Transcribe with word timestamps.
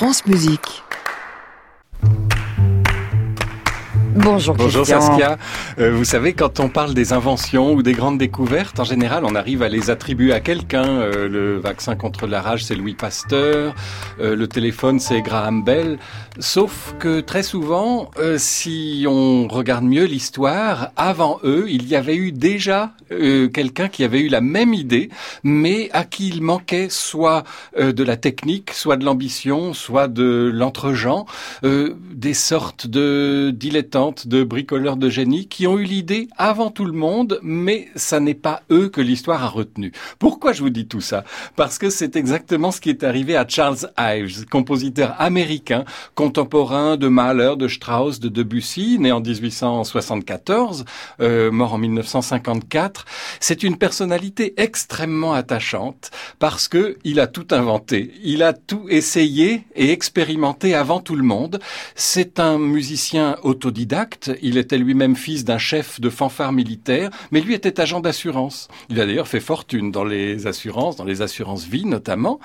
France 0.00 0.24
Musique. 0.24 0.82
Bonjour, 4.22 4.54
Bonjour 4.54 4.82
Christian. 4.82 5.00
Saskia. 5.00 5.38
Euh, 5.78 5.92
vous 5.92 6.04
savez, 6.04 6.34
quand 6.34 6.60
on 6.60 6.68
parle 6.68 6.92
des 6.92 7.14
inventions 7.14 7.72
ou 7.72 7.82
des 7.82 7.92
grandes 7.92 8.18
découvertes, 8.18 8.78
en 8.78 8.84
général, 8.84 9.24
on 9.24 9.34
arrive 9.34 9.62
à 9.62 9.68
les 9.68 9.88
attribuer 9.88 10.32
à 10.34 10.40
quelqu'un. 10.40 10.86
Euh, 10.86 11.26
le 11.26 11.58
vaccin 11.58 11.96
contre 11.96 12.26
la 12.26 12.42
rage, 12.42 12.64
c'est 12.64 12.74
Louis 12.74 12.94
Pasteur. 12.94 13.74
Euh, 14.20 14.36
le 14.36 14.46
téléphone, 14.46 15.00
c'est 15.00 15.22
Graham 15.22 15.64
Bell. 15.64 15.98
Sauf 16.38 16.94
que 16.98 17.20
très 17.20 17.42
souvent, 17.42 18.10
euh, 18.18 18.36
si 18.38 19.04
on 19.08 19.48
regarde 19.48 19.84
mieux 19.84 20.04
l'histoire, 20.04 20.90
avant 20.96 21.38
eux, 21.42 21.66
il 21.68 21.88
y 21.88 21.96
avait 21.96 22.16
eu 22.16 22.30
déjà 22.30 22.92
euh, 23.12 23.48
quelqu'un 23.48 23.88
qui 23.88 24.04
avait 24.04 24.20
eu 24.20 24.28
la 24.28 24.40
même 24.40 24.72
idée, 24.72 25.10
mais 25.42 25.90
à 25.92 26.04
qui 26.04 26.28
il 26.28 26.42
manquait 26.42 26.88
soit 26.88 27.44
euh, 27.78 27.92
de 27.92 28.04
la 28.04 28.16
technique, 28.16 28.72
soit 28.72 28.96
de 28.96 29.04
l'ambition, 29.04 29.74
soit 29.74 30.08
de 30.08 30.50
l'entre-gens, 30.52 31.26
euh, 31.64 31.94
des 32.12 32.34
sortes 32.34 32.86
de 32.86 33.50
de 34.26 34.44
bricoleurs 34.44 34.96
de 34.96 35.08
génie 35.08 35.46
qui 35.48 35.66
ont 35.66 35.78
eu 35.78 35.84
l'idée 35.84 36.28
avant 36.36 36.70
tout 36.70 36.84
le 36.84 36.92
monde, 36.92 37.38
mais 37.42 37.88
ça 37.96 38.20
n'est 38.20 38.34
pas 38.34 38.62
eux 38.70 38.88
que 38.88 39.00
l'histoire 39.00 39.44
a 39.44 39.48
retenu. 39.48 39.92
Pourquoi 40.18 40.52
je 40.52 40.62
vous 40.62 40.70
dis 40.70 40.86
tout 40.86 41.00
ça? 41.00 41.24
Parce 41.56 41.78
que 41.78 41.90
c'est 41.90 42.16
exactement 42.16 42.70
ce 42.70 42.80
qui 42.80 42.90
est 42.90 43.04
arrivé 43.04 43.36
à 43.36 43.46
Charles 43.46 43.90
Ives, 43.98 44.46
compositeur 44.46 45.14
américain, 45.18 45.84
contemporain 46.14 46.96
de 46.96 47.08
Mahler, 47.08 47.54
de 47.56 47.68
Strauss, 47.68 48.20
de 48.20 48.28
Debussy, 48.28 48.98
né 48.98 49.12
en 49.12 49.20
1874, 49.20 50.84
euh, 51.20 51.50
mort 51.50 51.74
en 51.74 51.78
1954. 51.78 53.04
C'est 53.40 53.62
une 53.62 53.76
personnalité 53.76 54.54
extrêmement 54.56 55.32
attachante 55.32 56.10
parce 56.38 56.68
que 56.68 56.98
il 57.04 57.20
a 57.20 57.26
tout 57.26 57.46
inventé, 57.50 58.12
il 58.22 58.42
a 58.42 58.52
tout 58.52 58.86
essayé 58.88 59.64
et 59.74 59.90
expérimenté 59.90 60.74
avant 60.74 61.00
tout 61.00 61.16
le 61.16 61.22
monde. 61.22 61.60
C'est 61.94 62.40
un 62.40 62.58
musicien 62.58 63.36
autodidacte, 63.42 63.99
il 64.42 64.58
était 64.58 64.78
lui-même 64.78 65.16
fils 65.16 65.44
d'un 65.44 65.58
chef 65.58 66.00
de 66.00 66.10
fanfare 66.10 66.52
militaire, 66.52 67.10
mais 67.30 67.40
lui 67.40 67.54
était 67.54 67.80
agent 67.80 68.00
d'assurance. 68.00 68.68
Il 68.88 69.00
a 69.00 69.06
d'ailleurs 69.06 69.28
fait 69.28 69.40
fortune 69.40 69.90
dans 69.90 70.04
les 70.04 70.46
assurances, 70.46 70.96
dans 70.96 71.04
les 71.04 71.22
assurances 71.22 71.64
vie 71.64 71.84
notamment, 71.84 72.40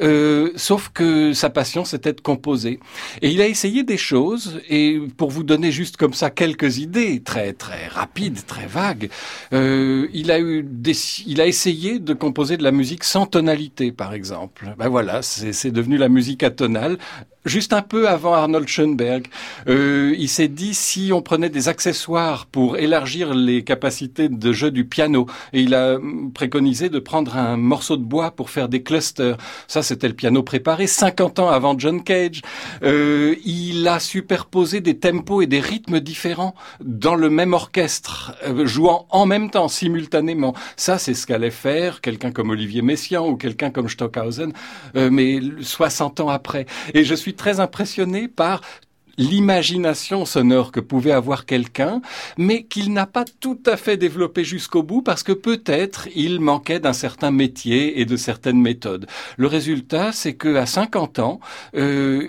euh, 0.00 0.50
sauf 0.56 0.90
que 0.92 1.32
sa 1.32 1.50
passion 1.50 1.84
c'était 1.84 2.12
de 2.12 2.20
composer. 2.20 2.80
Et 3.22 3.30
il 3.30 3.40
a 3.40 3.46
essayé 3.46 3.82
des 3.84 3.96
choses, 3.96 4.60
et 4.68 5.00
pour 5.16 5.30
vous 5.30 5.42
donner 5.42 5.72
juste 5.72 5.96
comme 5.96 6.14
ça 6.14 6.30
quelques 6.30 6.78
idées 6.78 7.20
très 7.20 7.52
très 7.52 7.86
rapides, 7.88 8.44
très 8.46 8.66
vagues, 8.66 9.10
euh, 9.52 10.08
il 10.12 10.30
a 10.30 10.40
eu 10.40 10.62
des, 10.62 10.96
il 11.26 11.40
a 11.40 11.46
essayé 11.46 11.98
de 11.98 12.14
composer 12.14 12.56
de 12.56 12.62
la 12.62 12.72
musique 12.72 13.04
sans 13.04 13.26
tonalité, 13.26 13.92
par 13.92 14.14
exemple. 14.14 14.74
Ben 14.78 14.88
voilà, 14.88 15.22
c'est 15.22 15.52
c'est 15.52 15.70
devenu 15.70 15.96
la 15.96 16.08
musique 16.08 16.42
atonale. 16.42 16.98
Juste 17.46 17.72
un 17.72 17.80
peu 17.80 18.06
avant 18.06 18.34
Arnold 18.34 18.68
Schoenberg, 18.68 19.26
euh, 19.66 20.14
il 20.18 20.28
s'est 20.28 20.48
dit 20.48 20.74
si 20.74 21.10
on 21.10 21.22
prenait 21.22 21.48
des 21.48 21.68
accessoires 21.68 22.44
pour 22.44 22.76
élargir 22.76 23.32
les 23.32 23.64
capacités 23.64 24.28
de 24.28 24.52
jeu 24.52 24.70
du 24.70 24.84
piano, 24.84 25.24
et 25.54 25.62
il 25.62 25.74
a 25.74 25.98
préconisé 26.34 26.90
de 26.90 26.98
prendre 26.98 27.38
un 27.38 27.56
morceau 27.56 27.96
de 27.96 28.02
bois 28.02 28.32
pour 28.32 28.50
faire 28.50 28.68
des 28.68 28.82
clusters. 28.82 29.38
Ça, 29.68 29.82
c'était 29.82 30.08
le 30.08 30.12
piano 30.12 30.42
préparé 30.42 30.86
50 30.86 31.38
ans 31.38 31.48
avant 31.48 31.78
John 31.78 32.02
Cage. 32.04 32.42
Euh, 32.82 33.34
il 33.46 33.88
a 33.88 34.00
superposé 34.00 34.82
des 34.82 34.98
tempos 34.98 35.40
et 35.40 35.46
des 35.46 35.60
rythmes 35.60 36.00
différents 36.00 36.54
dans 36.84 37.14
le 37.14 37.30
même 37.30 37.54
orchestre, 37.54 38.34
euh, 38.46 38.66
jouant 38.66 39.06
en 39.08 39.24
même 39.24 39.50
temps, 39.50 39.68
simultanément. 39.68 40.54
Ça, 40.76 40.98
c'est 40.98 41.14
ce 41.14 41.26
qu'allait 41.26 41.50
faire 41.50 42.02
quelqu'un 42.02 42.32
comme 42.32 42.50
Olivier 42.50 42.82
Messiaen 42.82 43.26
ou 43.26 43.36
quelqu'un 43.36 43.70
comme 43.70 43.88
Stockhausen, 43.88 44.52
euh, 44.96 45.08
mais 45.10 45.40
60 45.62 46.20
ans 46.20 46.28
après. 46.28 46.66
Et 46.92 47.02
je 47.02 47.14
suis 47.14 47.29
très 47.34 47.60
impressionné 47.60 48.28
par 48.28 48.60
l'imagination 49.20 50.24
sonore 50.24 50.72
que 50.72 50.80
pouvait 50.80 51.12
avoir 51.12 51.44
quelqu'un, 51.44 52.00
mais 52.38 52.62
qu'il 52.64 52.92
n'a 52.92 53.06
pas 53.06 53.26
tout 53.40 53.60
à 53.66 53.76
fait 53.76 53.98
développé 53.98 54.44
jusqu'au 54.44 54.82
bout 54.82 55.02
parce 55.02 55.22
que 55.22 55.32
peut-être 55.32 56.08
il 56.16 56.40
manquait 56.40 56.80
d'un 56.80 56.94
certain 56.94 57.30
métier 57.30 58.00
et 58.00 58.06
de 58.06 58.16
certaines 58.16 58.60
méthodes. 58.60 59.06
Le 59.36 59.46
résultat, 59.46 60.12
c'est 60.12 60.32
que 60.34 60.56
à 60.56 60.64
50 60.64 61.18
ans, 61.18 61.40
euh, 61.76 62.26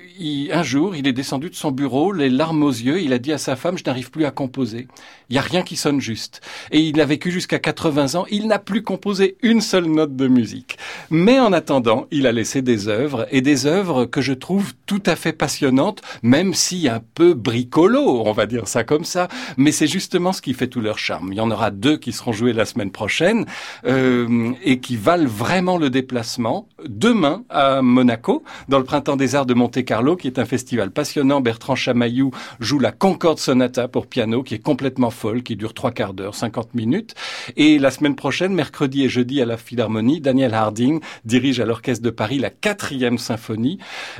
un 0.51 0.63
jour, 0.63 0.93
il 0.93 1.07
est 1.07 1.13
descendu 1.13 1.49
de 1.49 1.55
son 1.55 1.71
bureau, 1.71 2.11
les 2.11 2.29
larmes 2.29 2.63
aux 2.63 2.69
yeux, 2.69 3.01
il 3.01 3.13
a 3.13 3.19
dit 3.19 3.31
à 3.31 3.37
sa 3.37 3.55
femme, 3.55 3.77
je 3.77 3.83
n'arrive 3.85 4.11
plus 4.11 4.25
à 4.25 4.31
composer. 4.31 4.87
Il 5.29 5.33
n'y 5.33 5.39
a 5.39 5.43
rien 5.43 5.63
qui 5.63 5.77
sonne 5.77 6.01
juste. 6.01 6.41
Et 6.71 6.81
il 6.81 6.99
a 6.99 7.05
vécu 7.05 7.31
jusqu'à 7.31 7.59
80 7.59 8.15
ans, 8.15 8.25
il 8.29 8.47
n'a 8.47 8.59
plus 8.59 8.83
composé 8.83 9.37
une 9.41 9.61
seule 9.61 9.85
note 9.85 10.17
de 10.17 10.27
musique. 10.27 10.77
Mais 11.13 11.41
en 11.41 11.51
attendant, 11.51 12.07
il 12.09 12.25
a 12.25 12.31
laissé 12.31 12.61
des 12.61 12.87
œuvres, 12.87 13.27
et 13.31 13.41
des 13.41 13.65
œuvres 13.65 14.05
que 14.05 14.21
je 14.21 14.31
trouve 14.31 14.71
tout 14.85 15.03
à 15.05 15.17
fait 15.17 15.33
passionnantes, 15.33 16.01
même 16.23 16.53
si 16.53 16.87
un 16.87 17.01
peu 17.15 17.33
bricolo, 17.33 18.23
on 18.25 18.31
va 18.31 18.45
dire 18.45 18.69
ça 18.69 18.85
comme 18.85 19.03
ça. 19.03 19.27
Mais 19.57 19.73
c'est 19.73 19.87
justement 19.87 20.31
ce 20.31 20.41
qui 20.41 20.53
fait 20.53 20.67
tout 20.67 20.79
leur 20.79 20.97
charme. 20.97 21.33
Il 21.33 21.37
y 21.37 21.41
en 21.41 21.51
aura 21.51 21.69
deux 21.69 21.97
qui 21.97 22.13
seront 22.13 22.31
joués 22.31 22.53
la 22.53 22.63
semaine 22.63 22.91
prochaine, 22.91 23.45
euh, 23.85 24.53
et 24.63 24.79
qui 24.79 24.95
valent 24.95 25.27
vraiment 25.27 25.77
le 25.77 25.89
déplacement. 25.89 26.69
Demain, 26.87 27.43
à 27.49 27.81
Monaco, 27.81 28.43
dans 28.69 28.77
le 28.77 28.85
Printemps 28.85 29.17
des 29.17 29.35
Arts 29.35 29.45
de 29.45 29.53
Monte-Carlo, 29.53 30.15
qui 30.15 30.27
est 30.27 30.39
un 30.39 30.45
festival 30.45 30.91
passionnant, 30.91 31.41
Bertrand 31.41 31.75
Chamaillou 31.75 32.31
joue 32.61 32.79
la 32.79 32.93
Concorde 32.93 33.37
Sonata 33.37 33.89
pour 33.89 34.07
piano, 34.07 34.43
qui 34.43 34.55
est 34.55 34.59
complètement 34.59 35.09
folle, 35.09 35.43
qui 35.43 35.57
dure 35.57 35.73
trois 35.73 35.91
quarts 35.91 36.13
d'heure, 36.13 36.35
50 36.35 36.73
minutes. 36.73 37.15
Et 37.57 37.79
la 37.79 37.91
semaine 37.91 38.15
prochaine, 38.15 38.53
mercredi 38.53 39.03
et 39.03 39.09
jeudi 39.09 39.41
à 39.41 39.45
la 39.45 39.57
Philharmonie, 39.57 40.21
Daniel 40.21 40.53
Harding 40.53 41.00
dirige 41.25 41.59
à 41.59 41.65
l'Orchestre 41.65 42.03
de 42.03 42.09
Paris 42.09 42.39
la 42.39 42.49
quatrième 42.49 43.17
symphonie, 43.17 43.79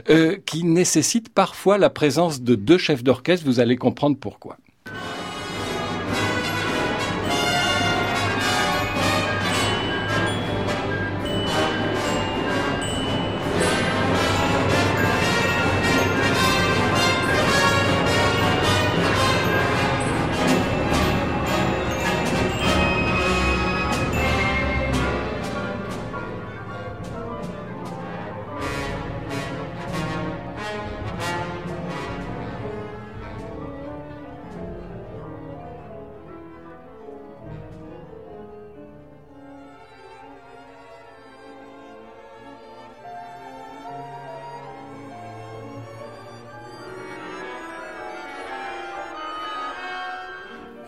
euh, 0.10 0.38
qui 0.46 0.64
nécessite 0.64 1.30
parfois 1.30 1.78
la 1.78 1.90
présence 1.90 2.42
de 2.42 2.56
deux 2.56 2.78
chefs 2.78 3.04
d'orchestre. 3.04 3.46
Vous 3.46 3.60
allez 3.60 3.76
comprendre 3.76 4.18
pourquoi. 4.20 4.58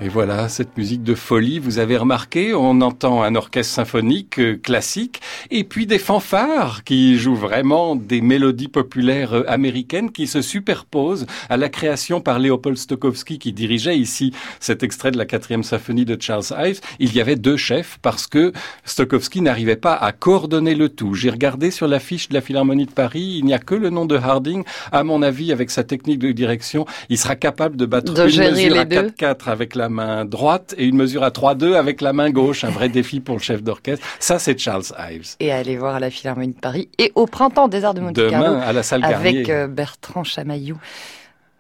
Et 0.01 0.09
voilà, 0.09 0.49
cette 0.49 0.75
musique 0.75 1.03
de 1.03 1.15
folie, 1.15 1.59
vous 1.59 1.77
avez 1.77 1.97
remarqué, 1.97 2.53
on 2.53 2.81
entend 2.81 3.21
un 3.23 3.35
orchestre 3.35 3.73
symphonique 3.75 4.39
euh, 4.39 4.57
classique 4.57 5.21
et 5.51 5.63
puis 5.63 5.85
des 5.85 5.99
fanfares 5.99 6.83
qui 6.83 7.17
jouent 7.17 7.35
vraiment 7.35 7.95
des 7.95 8.21
mélodies 8.21 8.67
populaires 8.67 9.33
euh, 9.33 9.43
américaines 9.47 10.11
qui 10.11 10.27
se 10.27 10.41
superposent 10.41 11.25
à 11.49 11.57
la 11.57 11.69
création 11.69 12.21
par 12.21 12.39
Léopold 12.39 12.77
Stokowski 12.77 13.39
qui 13.39 13.53
dirigeait 13.53 13.97
ici 13.97 14.33
cet 14.59 14.83
extrait 14.83 15.11
de 15.11 15.17
la 15.17 15.25
quatrième 15.25 15.63
symphonie 15.63 16.05
de 16.05 16.17
Charles 16.19 16.45
Ives. 16.57 16.81
Il 16.99 17.13
y 17.13 17.21
avait 17.21 17.35
deux 17.35 17.57
chefs 17.57 17.99
parce 18.01 18.27
que 18.27 18.53
Stokowski 18.85 19.41
n'arrivait 19.41 19.75
pas 19.75 19.93
à 19.93 20.11
coordonner 20.11 20.75
le 20.75 20.89
tout. 20.89 21.13
J'ai 21.13 21.29
regardé 21.29 21.71
sur 21.71 21.87
l'affiche 21.87 22.29
de 22.29 22.33
la 22.33 22.41
Philharmonie 22.41 22.85
de 22.85 22.91
Paris, 22.91 23.35
il 23.39 23.45
n'y 23.45 23.53
a 23.53 23.59
que 23.59 23.75
le 23.75 23.89
nom 23.89 24.05
de 24.05 24.15
Harding. 24.15 24.63
À 24.91 25.03
mon 25.03 25.22
avis, 25.22 25.51
avec 25.51 25.69
sa 25.69 25.84
technique 25.84 26.19
de 26.19 26.31
direction, 26.31 26.85
il 27.09 27.17
sera 27.17 27.35
capable 27.35 27.78
de 27.78 27.85
battre 27.85 28.13
De 28.13 28.29
une 28.29 28.51
mesure 28.51 28.79
à 28.79 28.85
deux. 28.85 29.07
4-4 29.09 29.49
avec 29.49 29.75
la 29.75 29.89
main 29.89 30.25
droite 30.25 30.75
et 30.78 30.85
une 30.85 30.96
mesure 30.96 31.23
à 31.23 31.29
3-2 31.29 31.73
avec 31.75 32.01
la 32.01 32.13
main 32.13 32.29
gauche. 32.29 32.63
Un 32.63 32.69
vrai 32.69 32.89
défi 32.89 33.19
pour 33.19 33.35
le 33.35 33.41
chef 33.41 33.63
d'orchestre. 33.63 34.05
Ça, 34.19 34.39
c'est 34.39 34.57
Charles 34.57 34.84
Ives. 35.11 35.33
Et 35.40 35.52
allez 35.52 35.78
voir 35.78 35.96
à 35.96 36.00
la 36.00 36.09
Philharmonie 36.09 36.53
de 36.53 36.59
Paris 36.59 36.90
et 36.97 37.12
au 37.16 37.26
Printemps 37.26 37.68
des 37.68 37.84
Arts 37.84 37.94
de 37.94 38.02
Monte 38.02 38.30
Carlo 38.30 38.56
à 38.62 38.74
la 38.74 38.84
salle 38.84 39.03
avec 39.03 39.50
euh, 39.50 39.68
Bertrand 39.68 40.24
Chamaillou. 40.24 40.78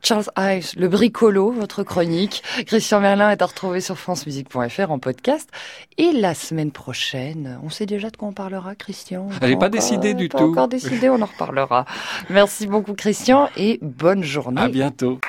Charles 0.03 0.25
Ives, 0.37 0.73
le 0.75 0.89
bricolo, 0.89 1.51
votre 1.51 1.83
chronique. 1.83 2.43
Christian 2.67 2.99
Merlin 2.99 3.29
est 3.29 3.41
à 3.41 3.45
retrouver 3.45 3.79
sur 3.79 3.97
francemusique.fr 3.97 4.91
en 4.91 4.99
podcast. 4.99 5.49
Et 5.97 6.11
la 6.11 6.33
semaine 6.33 6.71
prochaine, 6.71 7.57
on 7.63 7.69
sait 7.69 7.85
déjà 7.85 8.09
de 8.09 8.17
quoi 8.17 8.27
on 8.27 8.33
parlera, 8.33 8.75
Christian? 8.75 9.29
Elle 9.41 9.51
n'est 9.51 9.57
pas 9.57 9.69
décidée 9.69 10.13
du 10.13 10.27
pas 10.27 10.39
tout. 10.39 10.51
encore 10.51 10.67
décidé, 10.67 11.09
on 11.09 11.21
en 11.21 11.25
reparlera. 11.25 11.85
Merci 12.29 12.67
beaucoup, 12.67 12.95
Christian, 12.95 13.47
et 13.55 13.79
bonne 13.81 14.23
journée. 14.23 14.61
À 14.61 14.67
bientôt. 14.67 15.19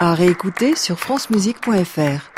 À 0.00 0.14
réécouter 0.14 0.74
sur 0.74 0.98
francemusique.fr. 0.98 2.31